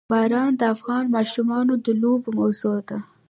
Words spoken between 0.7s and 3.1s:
افغان ماشومانو د لوبو موضوع ده.